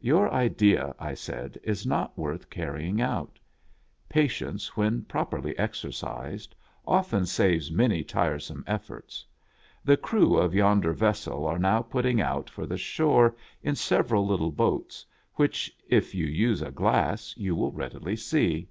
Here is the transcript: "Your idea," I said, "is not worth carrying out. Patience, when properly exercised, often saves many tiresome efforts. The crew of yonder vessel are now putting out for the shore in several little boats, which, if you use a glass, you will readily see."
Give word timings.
"Your 0.00 0.32
idea," 0.32 0.94
I 0.98 1.12
said, 1.12 1.60
"is 1.62 1.84
not 1.86 2.16
worth 2.16 2.48
carrying 2.48 2.98
out. 3.02 3.38
Patience, 4.08 4.74
when 4.74 5.02
properly 5.04 5.54
exercised, 5.58 6.54
often 6.86 7.26
saves 7.26 7.70
many 7.70 8.02
tiresome 8.02 8.64
efforts. 8.66 9.26
The 9.84 9.98
crew 9.98 10.38
of 10.38 10.54
yonder 10.54 10.94
vessel 10.94 11.44
are 11.46 11.58
now 11.58 11.82
putting 11.82 12.22
out 12.22 12.48
for 12.48 12.64
the 12.64 12.78
shore 12.78 13.36
in 13.62 13.74
several 13.74 14.26
little 14.26 14.50
boats, 14.50 15.04
which, 15.34 15.70
if 15.86 16.14
you 16.14 16.24
use 16.24 16.62
a 16.62 16.70
glass, 16.70 17.34
you 17.36 17.54
will 17.54 17.72
readily 17.72 18.16
see." 18.16 18.70